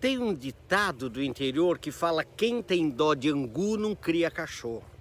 Tem 0.00 0.16
um 0.16 0.32
ditado 0.32 1.10
do 1.10 1.20
interior 1.20 1.76
que 1.76 1.90
fala 1.90 2.22
quem 2.24 2.62
tem 2.62 2.88
dó 2.88 3.14
de 3.14 3.30
angu 3.30 3.76
não 3.76 3.96
cria 3.96 4.30
cachorro. 4.30 4.97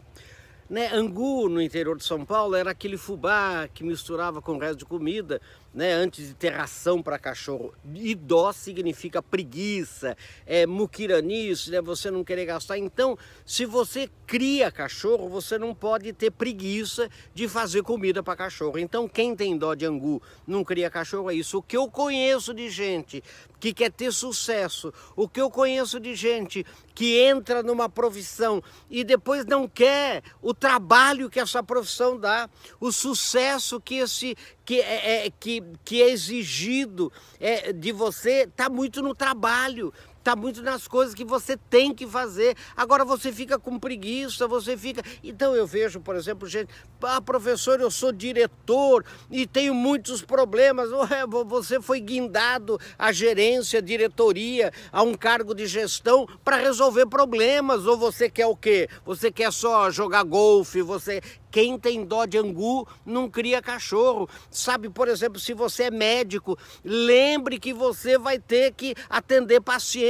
Né? 0.70 0.90
Angu, 0.94 1.48
no 1.48 1.62
interior 1.62 1.96
de 1.98 2.04
São 2.04 2.26
Paulo, 2.26 2.54
era 2.54 2.72
aquele 2.72 2.98
fubá 2.98 3.70
que 3.74 3.86
misturava 3.86 4.42
com 4.42 4.56
o 4.56 4.58
resto 4.60 4.80
de 4.80 4.86
comida, 4.86 5.42
né? 5.74 5.94
antes 5.94 6.28
de 6.28 6.34
ter 6.34 6.50
ração 6.50 7.02
para 7.02 7.18
cachorro. 7.18 7.74
E 7.96 8.14
dó 8.14 8.52
significa 8.52 9.22
preguiça, 9.22 10.18
é 10.46 10.66
muquiranice, 10.66 11.72
né? 11.72 11.82
você 11.82 12.12
não 12.12 12.22
querer 12.22 12.46
gastar. 12.46 12.78
Então, 12.78 13.18
se 13.46 13.66
você 13.66 14.10
cria 14.26 14.70
cachorro, 14.70 15.30
você 15.30 15.58
não 15.58 15.74
pode 15.74 16.12
ter 16.12 16.32
preguiça 16.32 17.10
de 17.34 17.48
fazer 17.48 17.82
comida 17.82 18.22
para 18.22 18.36
cachorro. 18.36 18.78
Então, 18.78 19.08
quem 19.08 19.38
tem 19.38 19.58
dó 19.58 19.74
de 19.74 19.86
angu 19.86 20.22
não 20.46 20.66
cria 20.66 20.90
cachorro 20.90 21.32
é 21.32 21.36
isso. 21.36 21.60
O 21.60 21.62
que 21.62 21.78
eu 21.78 21.90
conheço 21.90 22.54
de 22.54 22.70
gente 22.70 23.24
que 23.60 23.74
quer 23.74 23.92
ter 23.92 24.12
sucesso, 24.12 24.94
o 25.16 25.28
que 25.28 25.42
eu 25.42 25.50
conheço 25.50 26.00
de 26.00 26.14
gente 26.14 26.66
que 26.94 27.20
entra 27.20 27.64
numa 27.64 27.90
profissão 27.90 28.62
e 28.90 29.04
depois 29.04 29.46
não 29.46 29.68
quer 29.68 30.24
o 30.42 30.54
trabalho 30.60 31.30
que 31.30 31.40
essa 31.40 31.62
profissão 31.64 32.20
dá, 32.20 32.50
o 32.80 32.92
sucesso 32.92 33.80
que 33.80 33.96
esse 33.96 34.36
que 34.66 34.82
é, 34.82 35.28
é 35.28 35.30
que, 35.30 35.64
que 35.86 36.02
é 36.02 36.10
exigido 36.10 37.12
é, 37.40 37.72
de 37.72 37.92
você, 37.92 38.44
está 38.44 38.70
muito 38.70 39.02
no 39.02 39.16
trabalho, 39.16 39.94
está 40.28 40.36
muito 40.36 40.62
nas 40.62 40.90
coisas 40.90 41.16
que 41.16 41.24
você 41.24 41.56
tem 41.56 41.96
que 41.96 42.06
fazer. 42.06 42.58
Agora 42.76 43.06
você 43.06 43.32
fica 43.32 43.58
com 43.58 43.80
preguiça, 43.80 44.46
você 44.46 44.76
fica. 44.76 45.02
Então 45.24 45.56
eu 45.56 45.66
vejo, 45.66 46.02
por 46.02 46.18
exemplo, 46.18 46.46
gente, 46.50 46.70
ah, 47.02 47.22
professor, 47.22 47.80
eu 47.80 47.90
sou 47.90 48.12
diretor 48.12 49.06
e 49.32 49.48
tenho 49.48 49.74
muitos 49.74 50.22
problemas. 50.22 50.92
Ué, 50.92 51.26
você 51.46 51.82
foi 51.82 52.02
guindado 52.02 52.78
à 53.00 53.14
gerência, 53.14 53.82
diretoria, 53.82 54.74
a 54.92 55.02
um 55.02 55.14
cargo 55.14 55.56
de 55.56 55.66
gestão 55.66 56.28
para 56.44 56.58
resolver 56.58 57.06
problemas. 57.06 57.86
Ou 57.86 57.96
você 57.98 58.30
quer 58.30 58.48
o 58.48 58.56
quê? 58.56 58.90
Você 59.06 59.32
quer 59.32 59.54
só 59.54 59.90
jogar 59.90 60.24
golfe, 60.24 60.82
você 60.82 61.22
quem 61.58 61.80
tem 61.80 62.06
dó 62.06 62.26
de 62.26 62.38
angu 62.38 62.88
não 63.06 63.30
cria 63.30 63.62
cachorro. 63.62 64.30
Sabe, 64.52 64.90
por 64.90 65.08
exemplo, 65.08 65.40
se 65.40 65.54
você 65.54 65.84
é 65.84 65.92
médico, 65.92 66.58
lembre 66.84 67.58
que 67.60 67.74
você 67.74 68.18
vai 68.18 68.38
ter 68.38 68.74
que 68.74 68.94
atender 69.10 69.62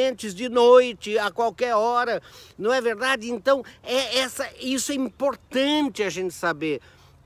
pacientes 0.07 0.33
de 0.33 0.47
noite, 0.49 1.17
a 1.17 1.31
qualquer 1.31 1.75
hora. 1.75 2.21
Não 2.57 2.73
é 2.73 2.79
verdade? 2.79 3.29
Então, 3.29 3.63
é 3.83 4.19
essa, 4.19 4.49
isso 4.59 4.91
é 4.91 4.95
importante 4.95 6.03
a 6.03 6.09
gente 6.09 6.33
saber. 6.33 6.81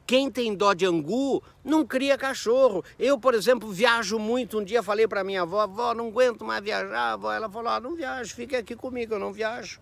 Quem 0.05 0.29
tem 0.29 0.53
dó 0.55 0.73
de 0.73 0.85
angu 0.85 1.41
não 1.63 1.85
cria 1.85 2.17
cachorro. 2.17 2.83
Eu, 2.99 3.17
por 3.17 3.33
exemplo, 3.33 3.71
viajo 3.71 4.19
muito. 4.19 4.59
Um 4.59 4.63
dia 4.63 4.83
falei 4.83 5.07
para 5.07 5.23
minha 5.23 5.43
avó, 5.43 5.61
avó, 5.61 5.93
não 5.93 6.07
aguento 6.07 6.43
mais 6.43 6.63
viajar. 6.63 7.13
Avó, 7.13 7.31
ela 7.31 7.49
falou, 7.49 7.71
ah, 7.71 7.79
não 7.79 7.95
viajo, 7.95 8.33
fica 8.35 8.57
aqui 8.57 8.75
comigo, 8.75 9.13
eu 9.13 9.19
não 9.19 9.31
viajo. 9.31 9.79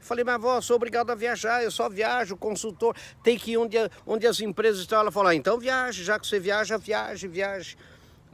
Falei, 0.00 0.22
mas 0.22 0.34
avó, 0.34 0.60
sou 0.60 0.76
obrigado 0.76 1.10
a 1.10 1.14
viajar, 1.14 1.64
eu 1.64 1.70
só 1.70 1.88
viajo, 1.88 2.36
consultor, 2.36 2.94
tem 3.22 3.38
que 3.38 3.52
ir 3.52 3.56
onde, 3.56 3.76
onde 4.06 4.26
as 4.26 4.38
empresas 4.40 4.82
estão. 4.82 5.00
Ela 5.00 5.10
falou, 5.10 5.30
ah, 5.30 5.34
então 5.34 5.58
viaje, 5.58 6.04
já 6.04 6.18
que 6.18 6.26
você 6.26 6.38
viaja, 6.38 6.76
viaje, 6.76 7.26
viaje. 7.26 7.78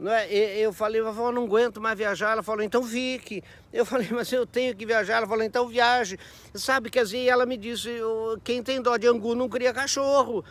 Não 0.00 0.10
é? 0.10 0.32
Eu 0.32 0.72
falei, 0.72 0.98
avó, 1.02 1.30
não 1.30 1.44
aguento 1.44 1.78
mais 1.78 1.96
viajar. 1.96 2.32
Ela 2.32 2.42
falou, 2.42 2.64
então 2.64 2.82
fique. 2.82 3.44
Eu 3.70 3.84
falei, 3.86 4.08
mas 4.10 4.32
eu 4.32 4.46
tenho 4.46 4.74
que 4.74 4.86
viajar. 4.86 5.18
Ela 5.18 5.26
falou, 5.26 5.44
então 5.44 5.68
viaje. 5.68 6.18
Sabe, 6.54 6.88
quer 6.88 7.04
dizer, 7.04 7.26
ela 7.26 7.44
me 7.44 7.58
disse, 7.58 7.90
quem 8.42 8.62
tem 8.62 8.80
dó 8.80 8.96
de 8.96 9.06
angu 9.06 9.34
não 9.34 9.46
cria 9.46 9.74
cachorro. 9.74 10.42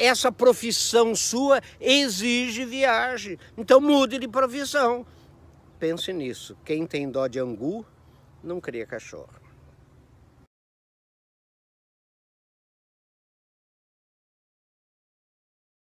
Essa 0.00 0.32
profissão 0.32 1.14
sua 1.14 1.60
exige 1.80 2.64
viagem. 2.64 3.38
Então 3.56 3.80
mude 3.80 4.18
de 4.18 4.26
profissão. 4.26 5.06
Pense 5.78 6.12
nisso. 6.12 6.56
Quem 6.64 6.84
tem 6.84 7.08
dó 7.08 7.28
de 7.28 7.38
angu 7.38 7.86
não 8.42 8.60
cria 8.60 8.84
cachorro. 8.84 9.43